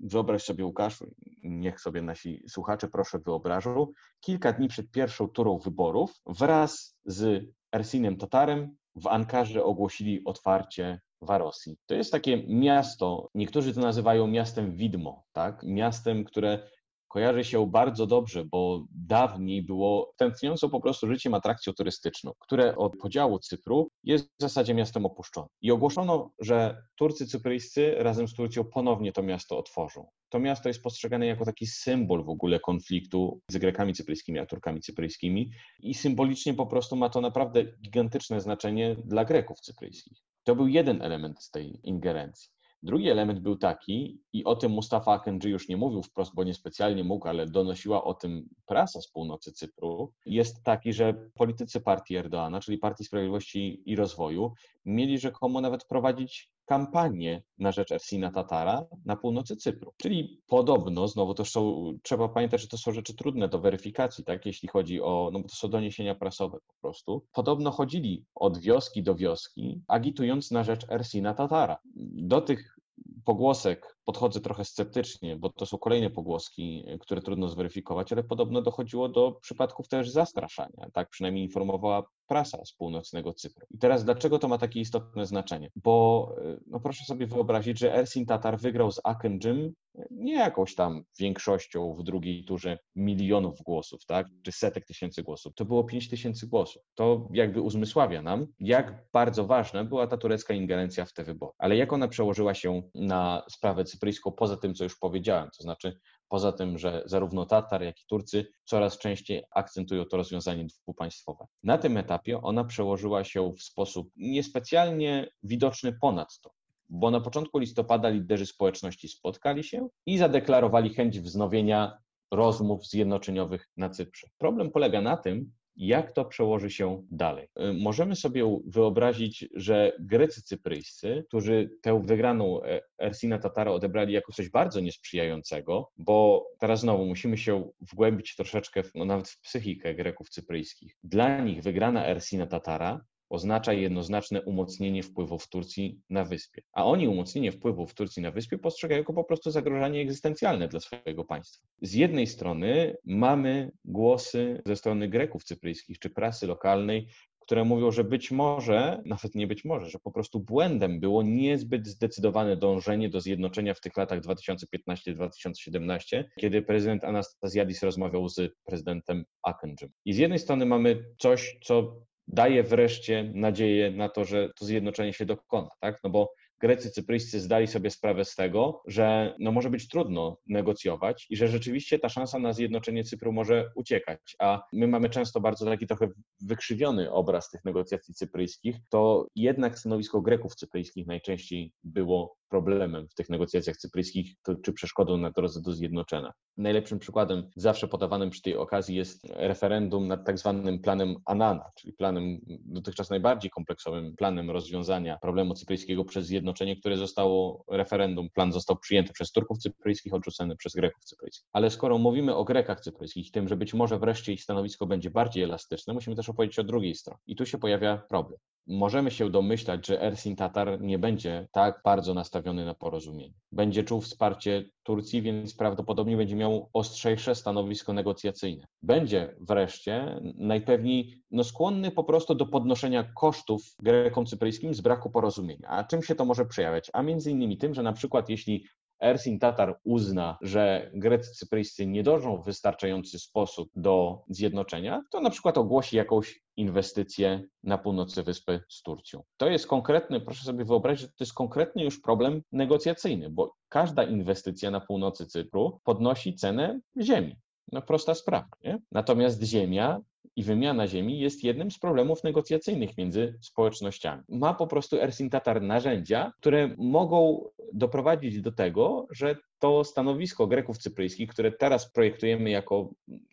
Wyobraź 0.00 0.42
sobie, 0.42 0.64
Łukasz, 0.66 1.04
niech 1.42 1.80
sobie 1.80 2.02
nasi 2.02 2.42
słuchacze 2.48 2.88
proszę 2.88 3.18
wyobrażą, 3.18 3.86
kilka 4.20 4.52
dni 4.52 4.68
przed 4.68 4.90
pierwszą 4.90 5.28
turą 5.28 5.58
wyborów 5.58 6.20
wraz 6.26 6.96
z 7.04 7.44
Ersinem 7.74 8.16
Tatarem 8.16 8.76
w 8.94 9.06
Ankarze 9.06 9.64
ogłosili 9.64 10.24
otwarcie 10.24 11.00
Warosji. 11.22 11.76
To 11.86 11.94
jest 11.94 12.12
takie 12.12 12.42
miasto, 12.46 13.28
niektórzy 13.34 13.74
to 13.74 13.80
nazywają 13.80 14.26
miastem 14.26 14.76
widmo, 14.76 15.24
tak? 15.32 15.62
Miastem, 15.62 16.24
które 16.24 16.68
kojarzy 17.10 17.44
się 17.44 17.66
bardzo 17.66 18.06
dobrze, 18.06 18.44
bo 18.44 18.84
dawniej 18.90 19.62
było 19.62 20.12
tętniącą 20.16 20.70
po 20.70 20.80
prostu 20.80 21.06
życiem 21.06 21.34
atrakcją 21.34 21.72
turystyczną, 21.72 22.32
które 22.38 22.76
od 22.76 22.96
podziału 22.96 23.38
Cypru 23.38 23.88
jest 24.04 24.24
w 24.24 24.42
zasadzie 24.42 24.74
miastem 24.74 25.06
opuszczonym. 25.06 25.48
I 25.62 25.70
ogłoszono, 25.70 26.30
że 26.38 26.82
Turcy 26.96 27.26
cypryjscy 27.26 27.94
razem 27.98 28.28
z 28.28 28.34
Turcją 28.34 28.64
ponownie 28.64 29.12
to 29.12 29.22
miasto 29.22 29.58
otworzą. 29.58 30.06
To 30.28 30.38
miasto 30.38 30.68
jest 30.68 30.82
postrzegane 30.82 31.26
jako 31.26 31.44
taki 31.44 31.66
symbol 31.66 32.24
w 32.24 32.28
ogóle 32.28 32.60
konfliktu 32.60 33.40
z 33.50 33.58
Grekami 33.58 33.94
cypryjskimi 33.94 34.38
a 34.38 34.46
Turkami 34.46 34.80
cypryjskimi 34.80 35.50
i 35.80 35.94
symbolicznie 35.94 36.54
po 36.54 36.66
prostu 36.66 36.96
ma 36.96 37.08
to 37.08 37.20
naprawdę 37.20 37.64
gigantyczne 37.64 38.40
znaczenie 38.40 38.96
dla 39.04 39.24
Greków 39.24 39.60
cypryjskich. 39.60 40.18
To 40.44 40.56
był 40.56 40.66
jeden 40.68 41.02
element 41.02 41.42
z 41.42 41.50
tej 41.50 41.88
ingerencji. 41.88 42.59
Drugi 42.82 43.08
element 43.08 43.40
był 43.40 43.56
taki, 43.56 44.20
i 44.32 44.44
o 44.44 44.56
tym 44.56 44.72
Mustafa 44.72 45.12
Akendży 45.12 45.50
już 45.50 45.68
nie 45.68 45.76
mówił 45.76 46.02
wprost, 46.02 46.34
bo 46.34 46.44
niespecjalnie 46.44 47.04
mógł, 47.04 47.28
ale 47.28 47.46
donosiła 47.46 48.04
o 48.04 48.14
tym 48.14 48.48
prasa 48.66 49.00
z 49.00 49.08
północy 49.08 49.52
Cypru, 49.52 50.12
jest 50.26 50.64
taki, 50.64 50.92
że 50.92 51.14
politycy 51.34 51.80
partii 51.80 52.16
Erdoana, 52.16 52.60
czyli 52.60 52.78
Partii 52.78 53.04
Sprawiedliwości 53.04 53.82
i 53.86 53.96
Rozwoju, 53.96 54.52
mieli 54.84 55.18
rzekomo 55.18 55.60
nawet 55.60 55.84
prowadzić 55.84 56.50
kampanię 56.70 57.42
na 57.58 57.72
rzecz 57.72 57.92
Ersina 57.92 58.30
Tatara 58.30 58.86
na 59.04 59.16
północy 59.16 59.56
Cypru. 59.56 59.92
Czyli 59.96 60.42
podobno, 60.46 61.08
znowu 61.08 61.34
to 61.34 61.44
są, 61.44 61.92
trzeba 62.02 62.28
pamiętać, 62.28 62.60
że 62.60 62.68
to 62.68 62.78
są 62.78 62.92
rzeczy 62.92 63.14
trudne 63.14 63.48
do 63.48 63.58
weryfikacji, 63.58 64.24
tak, 64.24 64.46
jeśli 64.46 64.68
chodzi 64.68 65.00
o, 65.00 65.30
no 65.32 65.40
bo 65.40 65.48
to 65.48 65.54
są 65.54 65.68
doniesienia 65.68 66.14
prasowe 66.14 66.58
po 66.66 66.74
prostu. 66.80 67.26
Podobno 67.32 67.70
chodzili 67.70 68.24
od 68.34 68.58
wioski 68.58 69.02
do 69.02 69.14
wioski, 69.14 69.80
agitując 69.88 70.50
na 70.50 70.64
rzecz 70.64 70.90
Ersina 70.90 71.34
Tatara. 71.34 71.78
Do 72.14 72.40
tych 72.40 72.78
pogłosek 73.24 73.96
podchodzę 74.04 74.40
trochę 74.40 74.64
sceptycznie, 74.64 75.36
bo 75.36 75.50
to 75.50 75.66
są 75.66 75.78
kolejne 75.78 76.10
pogłoski, 76.10 76.84
które 77.00 77.22
trudno 77.22 77.48
zweryfikować, 77.48 78.12
ale 78.12 78.24
podobno 78.24 78.62
dochodziło 78.62 79.08
do 79.08 79.32
przypadków 79.32 79.88
też 79.88 80.10
zastraszania. 80.10 80.86
Tak 80.92 81.08
przynajmniej 81.08 81.44
informowała 81.44 82.02
prasa 82.26 82.64
z 82.64 82.72
północnego 82.72 83.32
Cypru. 83.32 83.66
I 83.70 83.78
teraz 83.78 84.04
dlaczego 84.04 84.38
to 84.38 84.48
ma 84.48 84.58
takie 84.58 84.80
istotne 84.80 85.26
znaczenie? 85.26 85.70
Bo 85.76 86.28
no 86.66 86.80
proszę 86.80 87.04
sobie 87.04 87.26
wyobrazić, 87.26 87.78
że 87.78 87.94
Ersin 87.94 88.26
Tatar 88.26 88.58
wygrał 88.58 88.92
z 88.92 89.00
Akędzym 89.04 89.72
nie 90.10 90.34
jakąś 90.34 90.74
tam 90.74 91.02
większością 91.18 91.94
w 91.94 92.02
drugiej 92.02 92.44
turze 92.44 92.78
milionów 92.96 93.62
głosów, 93.62 94.06
tak, 94.06 94.26
czy 94.42 94.52
setek 94.52 94.86
tysięcy 94.86 95.22
głosów. 95.22 95.54
To 95.54 95.64
było 95.64 95.84
pięć 95.84 96.08
tysięcy 96.08 96.46
głosów. 96.46 96.82
To 96.94 97.28
jakby 97.32 97.60
uzmysławia 97.60 98.22
nam, 98.22 98.46
jak 98.60 99.06
bardzo 99.12 99.46
ważna 99.46 99.84
była 99.84 100.06
ta 100.06 100.16
turecka 100.16 100.54
ingerencja 100.54 101.04
w 101.04 101.12
te 101.12 101.24
wybory. 101.24 101.52
Ale 101.58 101.76
jak 101.76 101.92
ona 101.92 102.08
przełożyła 102.08 102.54
się 102.54 102.82
na 102.94 103.42
sprawę 103.50 103.84
cypryjską, 103.90 104.32
poza 104.32 104.56
tym, 104.56 104.74
co 104.74 104.84
już 104.84 104.98
powiedziałem, 104.98 105.48
to 105.56 105.62
znaczy 105.62 105.98
poza 106.28 106.52
tym, 106.52 106.78
że 106.78 107.02
zarówno 107.06 107.46
Tatar, 107.46 107.82
jak 107.82 108.00
i 108.00 108.06
Turcy 108.06 108.46
coraz 108.64 108.98
częściej 108.98 109.44
akcentują 109.50 110.04
to 110.04 110.16
rozwiązanie 110.16 110.66
dwupaństwowe. 110.82 111.46
Na 111.62 111.78
tym 111.78 111.96
etapie 111.96 112.42
ona 112.42 112.64
przełożyła 112.64 113.24
się 113.24 113.52
w 113.52 113.62
sposób 113.62 114.10
niespecjalnie 114.16 115.30
widoczny 115.42 115.92
ponadto 116.00 116.50
bo 116.90 117.10
na 117.10 117.20
początku 117.20 117.58
listopada 117.58 118.08
liderzy 118.08 118.46
społeczności 118.46 119.08
spotkali 119.08 119.64
się 119.64 119.88
i 120.06 120.18
zadeklarowali 120.18 120.94
chęć 120.94 121.20
wznowienia 121.20 121.98
rozmów 122.30 122.86
zjednoczeniowych 122.86 123.68
na 123.76 123.90
Cyprze. 123.90 124.28
Problem 124.38 124.70
polega 124.70 125.00
na 125.00 125.16
tym, 125.16 125.52
jak 125.80 126.12
to 126.12 126.24
przełoży 126.24 126.70
się 126.70 127.06
dalej. 127.10 127.48
Y, 127.60 127.72
możemy 127.72 128.16
sobie 128.16 128.60
wyobrazić, 128.66 129.48
że 129.54 129.92
Grecy 130.00 130.42
cypryjscy, 130.42 131.24
którzy 131.28 131.70
tę 131.82 132.02
wygraną 132.04 132.62
e, 132.62 132.80
Ersina 133.02 133.38
Tatara 133.38 133.70
odebrali 133.70 134.12
jako 134.12 134.32
coś 134.32 134.48
bardzo 134.48 134.80
niesprzyjającego, 134.80 135.90
bo 135.96 136.46
teraz 136.58 136.80
znowu 136.80 137.06
musimy 137.06 137.38
się 137.38 137.70
wgłębić 137.80 138.36
troszeczkę 138.36 138.82
no 138.94 139.04
nawet 139.04 139.28
w 139.28 139.40
psychikę 139.40 139.94
Greków 139.94 140.30
cypryjskich. 140.30 140.96
Dla 141.04 141.40
nich 141.40 141.62
wygrana 141.62 142.06
Ersina 142.06 142.46
Tatara 142.46 143.04
oznacza 143.30 143.72
jednoznaczne 143.72 144.42
umocnienie 144.42 145.02
wpływów 145.02 145.48
Turcji 145.48 146.00
na 146.10 146.24
wyspie. 146.24 146.62
A 146.72 146.84
oni 146.84 147.08
umocnienie 147.08 147.52
wpływów 147.52 147.94
Turcji 147.94 148.22
na 148.22 148.30
wyspie 148.30 148.58
postrzegają 148.58 149.00
jako 149.00 149.12
po 149.12 149.24
prostu 149.24 149.50
zagrożenie 149.50 150.00
egzystencjalne 150.00 150.68
dla 150.68 150.80
swojego 150.80 151.24
państwa. 151.24 151.66
Z 151.82 151.94
jednej 151.94 152.26
strony 152.26 152.96
mamy 153.04 153.70
głosy 153.84 154.62
ze 154.66 154.76
strony 154.76 155.08
Greków 155.08 155.44
cypryjskich 155.44 155.98
czy 155.98 156.10
prasy 156.10 156.46
lokalnej, 156.46 157.06
które 157.50 157.64
mówią, 157.64 157.90
że 157.90 158.04
być 158.04 158.30
może, 158.30 159.02
nawet 159.06 159.34
nie 159.34 159.46
być 159.46 159.64
może, 159.64 159.90
że 159.90 159.98
po 159.98 160.10
prostu 160.10 160.40
błędem 160.40 161.00
było 161.00 161.22
niezbyt 161.22 161.86
zdecydowane 161.86 162.56
dążenie 162.56 163.08
do 163.08 163.20
zjednoczenia 163.20 163.74
w 163.74 163.80
tych 163.80 163.96
latach 163.96 164.20
2015-2017, 164.20 166.24
kiedy 166.40 166.62
prezydent 166.62 167.04
Anastazjadis 167.04 167.82
rozmawiał 167.82 168.28
z 168.28 168.52
prezydentem 168.64 169.24
Akędzym. 169.42 169.90
I 170.04 170.12
z 170.12 170.18
jednej 170.18 170.38
strony 170.38 170.66
mamy 170.66 171.04
coś, 171.18 171.58
co 171.62 172.02
daje 172.32 172.62
wreszcie 172.62 173.30
nadzieję 173.34 173.90
na 173.90 174.08
to, 174.08 174.24
że 174.24 174.50
to 174.58 174.64
zjednoczenie 174.64 175.12
się 175.12 175.26
dokona, 175.26 175.68
tak? 175.80 175.98
No 176.04 176.10
bo 176.10 176.32
Grecy 176.60 176.90
cypryjscy 176.90 177.40
zdali 177.40 177.66
sobie 177.66 177.90
sprawę 177.90 178.24
z 178.24 178.34
tego, 178.34 178.82
że 178.86 179.34
no 179.38 179.52
może 179.52 179.70
być 179.70 179.88
trudno 179.88 180.38
negocjować 180.46 181.26
i 181.30 181.36
że 181.36 181.48
rzeczywiście 181.48 181.98
ta 181.98 182.08
szansa 182.08 182.38
na 182.38 182.52
zjednoczenie 182.52 183.04
Cypru 183.04 183.32
może 183.32 183.70
uciekać. 183.74 184.36
A 184.38 184.62
my 184.72 184.86
mamy 184.86 185.10
często 185.10 185.40
bardzo 185.40 185.64
taki 185.64 185.86
trochę 185.86 186.08
wykrzywiony 186.40 187.12
obraz 187.12 187.50
tych 187.50 187.64
negocjacji 187.64 188.14
cypryjskich, 188.14 188.76
to 188.88 189.26
jednak 189.36 189.78
stanowisko 189.78 190.20
Greków 190.20 190.54
cypryjskich 190.54 191.06
najczęściej 191.06 191.72
było 191.84 192.36
problemem 192.50 193.08
w 193.08 193.14
tych 193.14 193.28
negocjacjach 193.28 193.76
cypryjskich, 193.76 194.34
to, 194.42 194.54
czy 194.54 194.72
przeszkodą 194.72 195.16
na 195.16 195.30
drodze 195.30 195.62
do 195.62 195.72
zjednoczenia. 195.72 196.32
Najlepszym 196.56 196.98
przykładem, 196.98 197.50
zawsze 197.56 197.88
podawanym 197.88 198.30
przy 198.30 198.42
tej 198.42 198.56
okazji, 198.56 198.96
jest 198.96 199.26
referendum 199.36 200.08
nad 200.08 200.26
tak 200.26 200.38
zwanym 200.38 200.78
planem 200.78 201.16
Anana, 201.24 201.64
czyli 201.78 201.92
planem 201.92 202.40
dotychczas 202.46 203.10
najbardziej 203.10 203.50
kompleksowym 203.50 204.16
planem 204.16 204.50
rozwiązania 204.50 205.18
problemu 205.22 205.54
cypryjskiego 205.54 206.04
przez 206.04 206.26
zjednoczenie, 206.26 206.76
które 206.76 206.96
zostało 206.96 207.64
referendum, 207.68 208.30
plan 208.30 208.52
został 208.52 208.76
przyjęty 208.76 209.12
przez 209.12 209.32
Turków 209.32 209.58
cypryjskich, 209.58 210.14
odrzucony 210.14 210.56
przez 210.56 210.74
Greków 210.74 211.04
cypryjskich. 211.04 211.48
Ale 211.52 211.70
skoro 211.70 211.98
mówimy 211.98 212.34
o 212.34 212.44
Grekach 212.44 212.80
cypryjskich, 212.80 213.30
tym, 213.30 213.48
że 213.48 213.56
być 213.56 213.74
może 213.74 213.98
wreszcie 213.98 214.32
ich 214.32 214.42
stanowisko 214.42 214.86
będzie 214.86 215.10
bardziej 215.10 215.42
elastyczne, 215.42 215.94
musimy 215.94 216.16
też 216.16 216.28
opowiedzieć 216.28 216.58
o 216.58 216.64
drugiej 216.64 216.94
stronie. 216.94 217.20
I 217.26 217.36
tu 217.36 217.46
się 217.46 217.58
pojawia 217.58 217.96
problem. 218.08 218.38
Możemy 218.66 219.10
się 219.10 219.30
domyślać, 219.30 219.86
że 219.86 220.02
Ersin 220.02 220.36
Tatar 220.36 220.80
nie 220.80 220.98
będzie 220.98 221.48
tak 221.52 221.80
bardzo 221.84 222.14
nastawiony 222.14 222.64
na 222.64 222.74
porozumienie. 222.74 223.34
Będzie 223.52 223.84
czuł 223.84 224.00
wsparcie 224.00 224.64
Turcji, 224.82 225.22
więc 225.22 225.54
prawdopodobnie 225.54 226.16
będzie 226.16 226.36
miał 226.36 226.70
ostrzejsze 226.72 227.34
stanowisko 227.34 227.92
negocjacyjne. 227.92 228.66
Będzie 228.82 229.36
wreszcie 229.40 230.20
najpewniej 230.34 231.22
no, 231.30 231.44
skłonny 231.44 231.90
po 231.90 232.04
prostu 232.04 232.34
do 232.34 232.46
podnoszenia 232.46 233.12
kosztów 233.14 233.62
Grekom 233.78 234.26
cypryjskim 234.26 234.74
z 234.74 234.80
braku 234.80 235.10
porozumienia. 235.10 235.68
A 235.68 235.84
czym 235.84 236.02
się 236.02 236.14
to 236.14 236.24
może 236.24 236.46
przejawiać? 236.46 236.90
A 236.92 237.02
między 237.02 237.30
innymi 237.30 237.58
tym, 237.58 237.74
że 237.74 237.82
na 237.82 237.92
przykład 237.92 238.28
jeśli 238.28 238.64
Ersin 239.00 239.38
Tatar 239.38 239.78
uzna, 239.84 240.38
że 240.40 240.90
Grecy 240.94 241.34
cypryjscy 241.34 241.86
nie 241.86 242.02
dążą 242.02 242.36
w 242.36 242.44
wystarczający 242.44 243.18
sposób 243.18 243.70
do 243.74 244.22
zjednoczenia, 244.28 245.02
to 245.10 245.20
na 245.20 245.30
przykład 245.30 245.58
ogłosi 245.58 245.96
jakąś 245.96 246.40
inwestycje 246.56 247.44
na 247.62 247.78
północy 247.78 248.22
wyspy 248.22 248.60
z 248.68 248.82
Turcją. 248.82 249.22
To 249.36 249.48
jest 249.48 249.66
konkretny, 249.66 250.20
proszę 250.20 250.44
sobie 250.44 250.64
wyobrazić, 250.64 251.00
że 251.00 251.08
to 251.08 251.24
jest 251.24 251.34
konkretny 251.34 251.82
już 251.82 252.00
problem 252.00 252.42
negocjacyjny, 252.52 253.30
bo 253.30 253.54
każda 253.68 254.04
inwestycja 254.04 254.70
na 254.70 254.80
północy 254.80 255.26
Cypru 255.26 255.80
podnosi 255.84 256.34
cenę 256.34 256.80
ziemi. 257.00 257.36
No 257.72 257.82
prosta 257.82 258.14
sprawa. 258.14 258.48
Nie? 258.64 258.78
Natomiast 258.92 259.42
ziemia 259.42 260.00
i 260.36 260.42
wymiana 260.42 260.86
ziemi 260.86 261.20
jest 261.20 261.44
jednym 261.44 261.70
z 261.70 261.78
problemów 261.78 262.24
negocjacyjnych 262.24 262.98
między 262.98 263.38
społecznościami. 263.40 264.22
Ma 264.28 264.54
po 264.54 264.66
prostu 264.66 265.00
Ersin 265.00 265.30
Tatar 265.30 265.62
narzędzia, 265.62 266.32
które 266.40 266.74
mogą 266.78 267.44
doprowadzić 267.72 268.40
do 268.40 268.52
tego, 268.52 269.06
że 269.10 269.36
to 269.58 269.84
stanowisko 269.84 270.46
Greków 270.46 270.78
cypryjskich, 270.78 271.30
które 271.30 271.52
teraz 271.52 271.92
projektujemy 271.92 272.50
jako, 272.50 272.90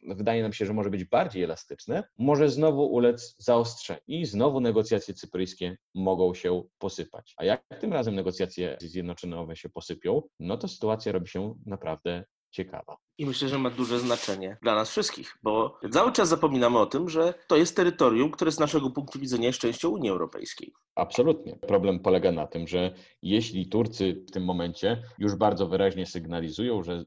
wydaje 0.07 0.43
nam 0.43 0.53
się, 0.53 0.65
że 0.65 0.73
może 0.73 0.89
być 0.89 1.05
bardziej 1.05 1.43
elastyczne, 1.43 2.03
może 2.17 2.49
znowu 2.49 2.85
ulec 2.85 3.35
zaostrzeniu 3.37 4.01
i 4.07 4.25
znowu 4.25 4.59
negocjacje 4.59 5.13
cypryjskie 5.13 5.77
mogą 5.95 6.33
się 6.33 6.63
posypać. 6.77 7.33
A 7.37 7.45
jak 7.45 7.63
tym 7.79 7.93
razem 7.93 8.15
negocjacje 8.15 8.77
zjednoczone 8.81 9.55
się 9.55 9.69
posypią, 9.69 10.21
no 10.39 10.57
to 10.57 10.67
sytuacja 10.67 11.11
robi 11.11 11.27
się 11.27 11.55
naprawdę 11.65 12.23
ciekawa. 12.51 12.97
I 13.17 13.25
myślę, 13.25 13.49
że 13.49 13.59
ma 13.59 13.69
duże 13.69 13.99
znaczenie 13.99 14.57
dla 14.61 14.75
nas 14.75 14.89
wszystkich, 14.89 15.37
bo 15.43 15.79
cały 15.91 16.11
czas 16.11 16.29
zapominamy 16.29 16.79
o 16.79 16.85
tym, 16.85 17.09
że 17.09 17.33
to 17.47 17.57
jest 17.57 17.75
terytorium, 17.75 18.31
które 18.31 18.51
z 18.51 18.59
naszego 18.59 18.89
punktu 18.89 19.19
widzenia 19.19 19.47
jest 19.47 19.59
częścią 19.59 19.89
Unii 19.89 20.09
Europejskiej. 20.09 20.73
Absolutnie. 20.95 21.55
Problem 21.55 21.99
polega 21.99 22.31
na 22.31 22.47
tym, 22.47 22.67
że 22.67 22.93
jeśli 23.21 23.69
Turcy 23.69 24.25
w 24.27 24.31
tym 24.31 24.45
momencie 24.45 25.03
już 25.19 25.35
bardzo 25.35 25.67
wyraźnie 25.67 26.05
sygnalizują, 26.05 26.83
że 26.83 27.03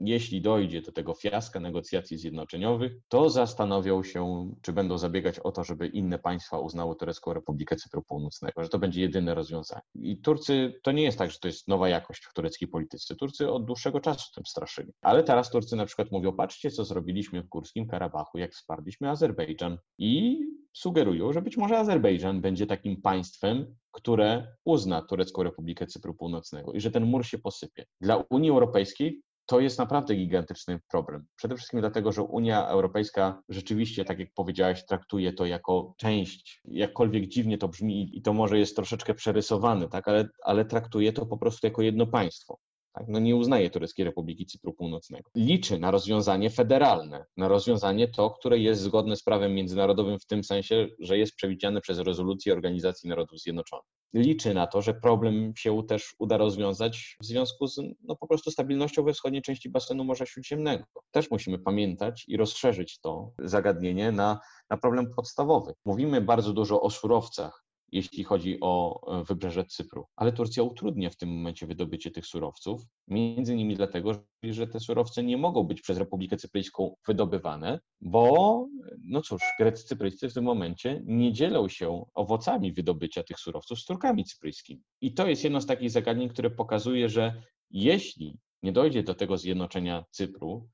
jeśli 0.00 0.42
dojdzie 0.42 0.82
do 0.82 0.92
tego 0.92 1.14
fiaska 1.14 1.60
negocjacji 1.60 2.18
zjednoczeniowych, 2.18 2.92
to 3.08 3.30
zastanowią 3.30 4.02
się, 4.02 4.52
czy 4.62 4.72
będą 4.72 4.98
zabiegać 4.98 5.38
o 5.38 5.52
to, 5.52 5.64
żeby 5.64 5.86
inne 5.86 6.18
państwa 6.18 6.58
uznały 6.58 6.96
Turecką 6.96 7.32
Republikę 7.32 7.76
Cypru 7.76 8.02
Północnego, 8.02 8.62
że 8.62 8.68
to 8.68 8.78
będzie 8.78 9.00
jedyne 9.00 9.34
rozwiązanie. 9.34 9.82
I 9.94 10.16
Turcy, 10.20 10.80
to 10.82 10.92
nie 10.92 11.02
jest 11.02 11.18
tak, 11.18 11.30
że 11.30 11.38
to 11.38 11.48
jest 11.48 11.68
nowa 11.68 11.88
jakość 11.88 12.24
w 12.24 12.34
tureckiej 12.34 12.68
polityce. 12.68 13.16
Turcy 13.16 13.50
od 13.50 13.64
dłuższego 13.64 14.00
czasu 14.00 14.32
tym 14.34 14.46
straszyli. 14.46 14.92
Ale 15.02 15.22
teraz 15.22 15.49
Turcy 15.50 15.76
na 15.76 15.86
przykład 15.86 16.10
mówią, 16.10 16.32
patrzcie, 16.32 16.70
co 16.70 16.84
zrobiliśmy 16.84 17.42
w 17.42 17.48
Górskim 17.48 17.86
Karabachu, 17.86 18.38
jak 18.38 18.52
wsparliśmy 18.52 19.10
Azerbejdżan. 19.10 19.78
I 19.98 20.40
sugerują, 20.72 21.32
że 21.32 21.42
być 21.42 21.56
może 21.56 21.78
Azerbejdżan 21.78 22.40
będzie 22.40 22.66
takim 22.66 23.02
państwem, 23.02 23.76
które 23.92 24.56
uzna 24.64 25.02
Turecką 25.02 25.42
Republikę 25.42 25.86
Cypru 25.86 26.14
Północnego 26.14 26.72
i 26.72 26.80
że 26.80 26.90
ten 26.90 27.04
mur 27.04 27.26
się 27.26 27.38
posypie. 27.38 27.84
Dla 28.00 28.16
Unii 28.16 28.50
Europejskiej 28.50 29.22
to 29.50 29.60
jest 29.60 29.78
naprawdę 29.78 30.14
gigantyczny 30.14 30.80
problem. 30.90 31.26
Przede 31.36 31.56
wszystkim 31.56 31.80
dlatego, 31.80 32.12
że 32.12 32.22
Unia 32.22 32.68
Europejska 32.68 33.42
rzeczywiście, 33.48 34.04
tak 34.04 34.18
jak 34.18 34.28
powiedziałaś, 34.34 34.86
traktuje 34.86 35.32
to 35.32 35.46
jako 35.46 35.94
część, 35.96 36.60
jakkolwiek 36.64 37.28
dziwnie 37.28 37.58
to 37.58 37.68
brzmi 37.68 38.18
i 38.18 38.22
to 38.22 38.32
może 38.32 38.58
jest 38.58 38.76
troszeczkę 38.76 39.14
przerysowane, 39.14 39.88
tak? 39.88 40.08
ale, 40.08 40.28
ale 40.42 40.64
traktuje 40.64 41.12
to 41.12 41.26
po 41.26 41.38
prostu 41.38 41.66
jako 41.66 41.82
jedno 41.82 42.06
państwo. 42.06 42.58
Tak? 42.92 43.04
No 43.08 43.18
nie 43.18 43.36
uznaje 43.36 43.70
Tureckiej 43.70 44.04
Republiki 44.04 44.46
Cypru 44.46 44.72
Północnego. 44.72 45.30
Liczy 45.34 45.78
na 45.78 45.90
rozwiązanie 45.90 46.50
federalne, 46.50 47.26
na 47.36 47.48
rozwiązanie 47.48 48.08
to, 48.08 48.30
które 48.30 48.58
jest 48.58 48.82
zgodne 48.82 49.16
z 49.16 49.22
prawem 49.22 49.54
międzynarodowym 49.54 50.18
w 50.18 50.26
tym 50.26 50.44
sensie, 50.44 50.88
że 50.98 51.18
jest 51.18 51.34
przewidziane 51.34 51.80
przez 51.80 51.98
rezolucję 51.98 52.52
Organizacji 52.52 53.08
Narodów 53.08 53.38
Zjednoczonych. 53.38 53.86
Liczy 54.14 54.54
na 54.54 54.66
to, 54.66 54.82
że 54.82 54.94
problem 54.94 55.52
się 55.56 55.82
też 55.88 56.14
uda 56.18 56.36
rozwiązać 56.36 57.16
w 57.20 57.24
związku 57.26 57.66
z 57.66 57.80
no, 58.02 58.16
po 58.16 58.26
prostu 58.26 58.50
stabilnością 58.50 59.02
we 59.02 59.12
wschodniej 59.12 59.42
części 59.42 59.70
basenu 59.70 60.04
Morza 60.04 60.26
Śródziemnego. 60.26 60.84
Też 61.10 61.30
musimy 61.30 61.58
pamiętać 61.58 62.24
i 62.28 62.36
rozszerzyć 62.36 63.00
to 63.00 63.32
zagadnienie 63.38 64.12
na, 64.12 64.40
na 64.70 64.76
problem 64.76 65.10
podstawowy. 65.16 65.74
Mówimy 65.84 66.20
bardzo 66.20 66.52
dużo 66.52 66.80
o 66.80 66.90
surowcach, 66.90 67.64
jeśli 67.92 68.24
chodzi 68.24 68.58
o 68.60 69.00
e, 69.20 69.24
wybrzeże 69.24 69.64
Cypru. 69.64 70.06
Ale 70.16 70.32
Turcja 70.32 70.62
utrudnia 70.62 71.10
w 71.10 71.16
tym 71.16 71.28
momencie 71.28 71.66
wydobycie 71.66 72.10
tych 72.10 72.26
surowców, 72.26 72.82
między 73.08 73.54
innymi 73.54 73.76
dlatego, 73.76 74.24
że 74.42 74.66
te 74.66 74.80
surowce 74.80 75.22
nie 75.22 75.36
mogą 75.36 75.64
być 75.64 75.80
przez 75.80 75.98
Republikę 75.98 76.36
Cypryjską 76.36 76.94
wydobywane, 77.06 77.80
bo, 78.00 78.66
no 79.04 79.22
cóż, 79.22 79.42
Grecy 79.58 79.84
Cypryjscy 79.84 80.28
w 80.28 80.34
tym 80.34 80.44
momencie 80.44 81.02
nie 81.04 81.32
dzielą 81.32 81.68
się 81.68 82.04
owocami 82.14 82.72
wydobycia 82.72 83.22
tych 83.22 83.38
surowców 83.38 83.80
z 83.80 83.84
Turkami 83.84 84.24
cypryjskimi. 84.24 84.82
I 85.00 85.14
to 85.14 85.28
jest 85.28 85.44
jedno 85.44 85.60
z 85.60 85.66
takich 85.66 85.90
zagadnień, 85.90 86.28
które 86.28 86.50
pokazuje, 86.50 87.08
że 87.08 87.42
jeśli 87.70 88.38
nie 88.62 88.72
dojdzie 88.72 89.02
do 89.02 89.14
tego 89.14 89.36
zjednoczenia 89.36 90.04
Cypru, 90.10 90.68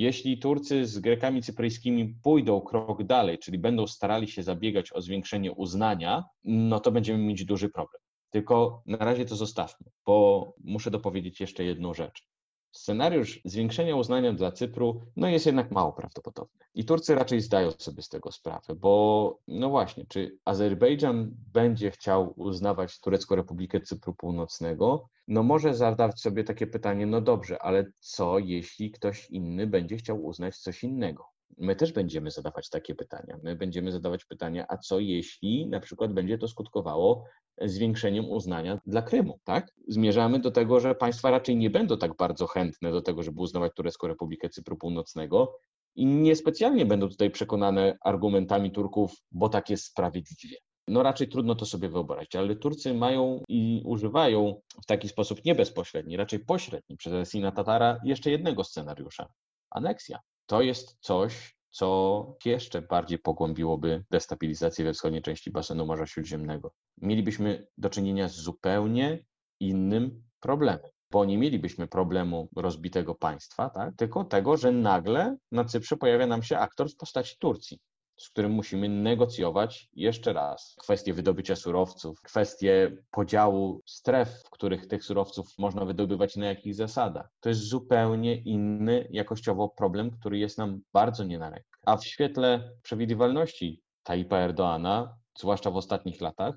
jeśli 0.00 0.38
Turcy 0.38 0.86
z 0.86 0.98
Grekami 0.98 1.42
cypryjskimi 1.42 2.14
pójdą 2.22 2.60
krok 2.60 3.02
dalej, 3.02 3.38
czyli 3.38 3.58
będą 3.58 3.86
starali 3.86 4.28
się 4.28 4.42
zabiegać 4.42 4.92
o 4.92 5.00
zwiększenie 5.00 5.52
uznania, 5.52 6.24
no 6.44 6.80
to 6.80 6.92
będziemy 6.92 7.18
mieć 7.24 7.44
duży 7.44 7.68
problem. 7.68 8.02
Tylko 8.30 8.82
na 8.86 8.98
razie 8.98 9.24
to 9.24 9.36
zostawmy, 9.36 9.90
bo 10.06 10.54
muszę 10.64 10.90
dopowiedzieć 10.90 11.40
jeszcze 11.40 11.64
jedną 11.64 11.94
rzecz 11.94 12.26
scenariusz 12.72 13.40
zwiększenia 13.44 13.96
uznania 13.96 14.32
dla 14.32 14.52
Cypru 14.52 15.00
no 15.16 15.28
jest 15.28 15.46
jednak 15.46 15.70
mało 15.70 15.92
prawdopodobny. 15.92 16.64
I 16.74 16.84
Turcy 16.84 17.14
raczej 17.14 17.40
zdają 17.40 17.70
sobie 17.70 18.02
z 18.02 18.08
tego 18.08 18.32
sprawę, 18.32 18.74
bo 18.74 19.38
no 19.48 19.70
właśnie, 19.70 20.06
czy 20.08 20.38
Azerbejdżan 20.44 21.30
będzie 21.52 21.90
chciał 21.90 22.32
uznawać 22.36 23.00
Turecką 23.00 23.34
Republikę 23.36 23.80
Cypru 23.80 24.14
Północnego? 24.14 25.08
No 25.28 25.42
może 25.42 25.74
zadać 25.74 26.20
sobie 26.20 26.44
takie 26.44 26.66
pytanie, 26.66 27.06
no 27.06 27.20
dobrze, 27.20 27.62
ale 27.62 27.84
co 27.98 28.38
jeśli 28.38 28.90
ktoś 28.90 29.30
inny 29.30 29.66
będzie 29.66 29.96
chciał 29.96 30.24
uznać 30.24 30.56
coś 30.58 30.84
innego? 30.84 31.24
My 31.58 31.76
też 31.76 31.92
będziemy 31.92 32.30
zadawać 32.30 32.68
takie 32.68 32.94
pytania. 32.94 33.38
My 33.42 33.56
będziemy 33.56 33.92
zadawać 33.92 34.24
pytania, 34.24 34.66
a 34.68 34.76
co 34.76 35.00
jeśli 35.00 35.68
na 35.68 35.80
przykład 35.80 36.12
będzie 36.12 36.38
to 36.38 36.48
skutkowało 36.48 37.24
zwiększeniem 37.62 38.30
uznania 38.30 38.80
dla 38.86 39.02
Krymu, 39.02 39.40
tak? 39.44 39.72
Zmierzamy 39.88 40.38
do 40.38 40.50
tego, 40.50 40.80
że 40.80 40.94
państwa 40.94 41.30
raczej 41.30 41.56
nie 41.56 41.70
będą 41.70 41.98
tak 41.98 42.16
bardzo 42.16 42.46
chętne 42.46 42.92
do 42.92 43.02
tego, 43.02 43.22
żeby 43.22 43.40
uznawać 43.40 43.72
Turecką 43.74 44.06
Republikę 44.06 44.48
Cypru 44.48 44.76
Północnego 44.76 45.58
i 45.96 46.06
niespecjalnie 46.06 46.86
będą 46.86 47.08
tutaj 47.08 47.30
przekonane 47.30 47.98
argumentami 48.04 48.70
Turków, 48.72 49.12
bo 49.32 49.48
tak 49.48 49.70
jest 49.70 49.84
sprawiedliwie. 49.84 50.56
No 50.88 51.02
raczej 51.02 51.28
trudno 51.28 51.54
to 51.54 51.66
sobie 51.66 51.88
wyobrazić, 51.88 52.36
ale 52.36 52.56
Turcy 52.56 52.94
mają 52.94 53.44
i 53.48 53.82
używają 53.84 54.60
w 54.82 54.86
taki 54.86 55.08
sposób 55.08 55.44
nie 55.44 55.54
bezpośredni, 55.54 56.16
raczej 56.16 56.38
pośredni 56.38 56.96
przez 56.96 57.12
Esina 57.12 57.52
Tatara 57.52 57.98
jeszcze 58.04 58.30
jednego 58.30 58.64
scenariusza. 58.64 59.28
Aneksja. 59.70 60.18
To 60.50 60.62
jest 60.62 60.96
coś, 61.00 61.56
co 61.70 62.36
jeszcze 62.44 62.82
bardziej 62.82 63.18
pogłębiłoby 63.18 64.04
destabilizację 64.10 64.84
we 64.84 64.92
wschodniej 64.92 65.22
części 65.22 65.50
basenu 65.50 65.86
Morza 65.86 66.06
Śródziemnego. 66.06 66.72
Mielibyśmy 67.02 67.66
do 67.78 67.90
czynienia 67.90 68.28
z 68.28 68.34
zupełnie 68.34 69.24
innym 69.60 70.22
problemem, 70.40 70.90
bo 71.10 71.24
nie 71.24 71.38
mielibyśmy 71.38 71.86
problemu 71.86 72.48
rozbitego 72.56 73.14
państwa, 73.14 73.70
tak? 73.70 73.96
tylko 73.96 74.24
tego, 74.24 74.56
że 74.56 74.72
nagle 74.72 75.36
na 75.52 75.64
Cyprze 75.64 75.96
pojawia 75.96 76.26
nam 76.26 76.42
się 76.42 76.58
aktor 76.58 76.90
w 76.90 76.96
postaci 76.96 77.36
Turcji 77.38 77.78
z 78.20 78.30
którym 78.30 78.52
musimy 78.52 78.88
negocjować 78.88 79.88
jeszcze 79.92 80.32
raz. 80.32 80.76
Kwestie 80.78 81.14
wydobycia 81.14 81.56
surowców, 81.56 82.22
kwestie 82.22 82.96
podziału 83.10 83.82
stref, 83.86 84.42
w 84.44 84.50
których 84.50 84.86
tych 84.86 85.04
surowców 85.04 85.46
można 85.58 85.84
wydobywać 85.84 86.36
na 86.36 86.46
jakich 86.46 86.74
zasadach. 86.74 87.28
To 87.40 87.48
jest 87.48 87.60
zupełnie 87.60 88.36
inny 88.36 89.08
jakościowo 89.10 89.68
problem, 89.68 90.10
który 90.10 90.38
jest 90.38 90.58
nam 90.58 90.80
bardzo 90.92 91.24
nie 91.24 91.38
na 91.38 91.50
rękę. 91.50 91.78
A 91.86 91.96
w 91.96 92.06
świetle 92.06 92.72
przewidywalności 92.82 93.82
Taipa 94.02 94.36
Erdoana, 94.36 95.16
zwłaszcza 95.38 95.70
w 95.70 95.76
ostatnich 95.76 96.20
latach, 96.20 96.54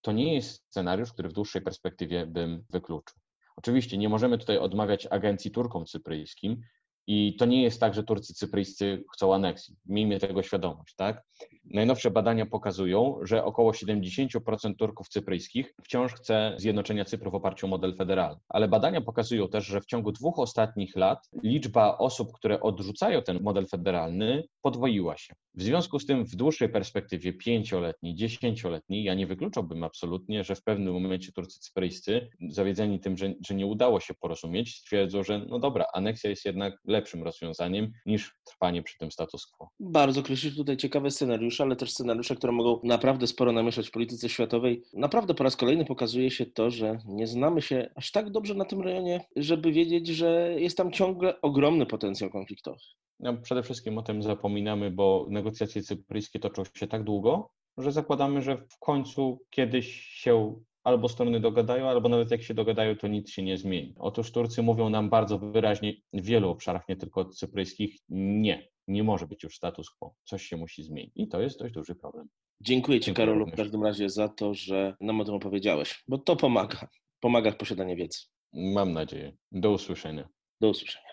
to 0.00 0.12
nie 0.12 0.34
jest 0.34 0.64
scenariusz, 0.66 1.12
który 1.12 1.28
w 1.28 1.32
dłuższej 1.32 1.62
perspektywie 1.62 2.26
bym 2.26 2.64
wykluczył. 2.70 3.18
Oczywiście 3.56 3.98
nie 3.98 4.08
możemy 4.08 4.38
tutaj 4.38 4.58
odmawiać 4.58 5.06
agencji 5.10 5.50
Turkom 5.50 5.84
cypryjskim, 5.84 6.60
i 7.06 7.36
to 7.36 7.44
nie 7.44 7.62
jest 7.62 7.80
tak, 7.80 7.94
że 7.94 8.02
Turcy 8.02 8.34
cypryjscy 8.34 9.04
chcą 9.14 9.34
aneksji. 9.34 9.76
Miejmy 9.86 10.18
tego 10.18 10.42
świadomość, 10.42 10.94
tak? 10.94 11.22
Najnowsze 11.64 12.10
badania 12.10 12.46
pokazują, 12.46 13.18
że 13.22 13.44
około 13.44 13.72
70% 13.72 14.76
Turków 14.78 15.08
cypryjskich 15.08 15.74
wciąż 15.84 16.12
chce 16.12 16.54
zjednoczenia 16.56 17.04
Cypru 17.04 17.30
w 17.30 17.34
oparciu 17.34 17.66
o 17.66 17.70
model 17.70 17.96
federalny. 17.96 18.40
Ale 18.48 18.68
badania 18.68 19.00
pokazują 19.00 19.48
też, 19.48 19.66
że 19.66 19.80
w 19.80 19.86
ciągu 19.86 20.12
dwóch 20.12 20.38
ostatnich 20.38 20.96
lat 20.96 21.18
liczba 21.42 21.98
osób, 21.98 22.32
które 22.32 22.60
odrzucają 22.60 23.22
ten 23.22 23.42
model 23.42 23.66
federalny, 23.66 24.44
podwoiła 24.62 25.16
się. 25.16 25.34
W 25.54 25.62
związku 25.62 25.98
z 25.98 26.06
tym 26.06 26.24
w 26.24 26.36
dłuższej 26.36 26.68
perspektywie, 26.68 27.32
pięcioletniej, 27.32 28.14
dziesięcioletniej, 28.14 29.04
ja 29.04 29.14
nie 29.14 29.26
wykluczałbym 29.26 29.84
absolutnie, 29.84 30.44
że 30.44 30.54
w 30.54 30.62
pewnym 30.62 30.94
momencie 30.94 31.32
Turcy 31.32 31.60
cypryjscy, 31.60 32.28
zawiedzeni 32.50 33.00
tym, 33.00 33.16
że, 33.16 33.34
że 33.46 33.54
nie 33.54 33.66
udało 33.66 34.00
się 34.00 34.14
porozumieć, 34.14 34.76
stwierdzą, 34.76 35.22
że 35.22 35.38
no 35.48 35.58
dobra, 35.58 35.86
aneksja 35.94 36.30
jest 36.30 36.44
jednak 36.44 36.74
lepszym 36.92 37.22
rozwiązaniem 37.22 37.92
niż 38.06 38.34
trwanie 38.44 38.82
przy 38.82 38.98
tym 38.98 39.10
status 39.12 39.46
quo. 39.46 39.68
Bardzo 39.80 40.22
kreślisz 40.22 40.56
tutaj 40.56 40.76
ciekawe 40.76 41.10
scenariusze, 41.10 41.64
ale 41.64 41.76
też 41.76 41.92
scenariusze, 41.92 42.36
które 42.36 42.52
mogą 42.52 42.80
naprawdę 42.84 43.26
sporo 43.26 43.52
namieszać 43.52 43.88
w 43.88 43.90
polityce 43.90 44.28
światowej. 44.28 44.82
Naprawdę 44.92 45.34
po 45.34 45.44
raz 45.44 45.56
kolejny 45.56 45.84
pokazuje 45.84 46.30
się 46.30 46.46
to, 46.46 46.70
że 46.70 46.98
nie 47.04 47.26
znamy 47.26 47.62
się 47.62 47.90
aż 47.94 48.10
tak 48.10 48.30
dobrze 48.30 48.54
na 48.54 48.64
tym 48.64 48.82
rejonie, 48.82 49.24
żeby 49.36 49.72
wiedzieć, 49.72 50.06
że 50.08 50.54
jest 50.58 50.76
tam 50.76 50.92
ciągle 50.92 51.40
ogromny 51.40 51.86
potencjał 51.86 52.30
konfliktowy. 52.30 52.78
No, 53.20 53.36
przede 53.36 53.62
wszystkim 53.62 53.98
o 53.98 54.02
tym 54.02 54.22
zapominamy, 54.22 54.90
bo 54.90 55.26
negocjacje 55.30 55.82
cypryjskie 55.82 56.38
toczą 56.38 56.62
się 56.74 56.86
tak 56.86 57.04
długo, 57.04 57.50
że 57.78 57.92
zakładamy, 57.92 58.42
że 58.42 58.56
w 58.56 58.78
końcu 58.78 59.38
kiedyś 59.50 59.88
się 59.96 60.62
albo 60.84 61.08
strony 61.08 61.40
dogadają, 61.40 61.88
albo 61.88 62.08
nawet 62.08 62.30
jak 62.30 62.42
się 62.42 62.54
dogadają, 62.54 62.96
to 62.96 63.08
nic 63.08 63.30
się 63.30 63.42
nie 63.42 63.58
zmieni. 63.58 63.94
Otóż 63.98 64.32
Turcy 64.32 64.62
mówią 64.62 64.90
nam 64.90 65.10
bardzo 65.10 65.38
wyraźnie 65.38 65.94
w 66.12 66.24
wielu 66.24 66.50
obszarach, 66.50 66.88
nie 66.88 66.96
tylko 66.96 67.24
cypryjskich, 67.24 67.96
nie, 68.08 68.68
nie 68.88 69.02
może 69.02 69.26
być 69.26 69.42
już 69.42 69.56
status 69.56 69.90
quo, 69.90 70.14
coś 70.24 70.46
się 70.46 70.56
musi 70.56 70.82
zmienić. 70.82 71.12
I 71.16 71.28
to 71.28 71.40
jest 71.40 71.58
dość 71.58 71.74
duży 71.74 71.94
problem. 71.94 72.28
Dziękuję 72.60 73.00
Ci, 73.00 73.06
Dziękuję 73.06 73.26
Karolu, 73.26 73.46
w 73.46 73.56
każdym 73.56 73.84
razie 73.84 74.10
za 74.10 74.28
to, 74.28 74.54
że 74.54 74.96
nam 75.00 75.20
o 75.20 75.24
tym 75.24 75.34
opowiedziałeś, 75.34 76.04
bo 76.08 76.18
to 76.18 76.36
pomaga. 76.36 76.88
Pomaga 77.20 77.50
w 77.50 77.56
posiadaniu 77.56 77.96
wiedzy. 77.96 78.18
Mam 78.52 78.92
nadzieję. 78.92 79.32
Do 79.52 79.70
usłyszenia. 79.70 80.28
Do 80.60 80.68
usłyszenia. 80.68 81.11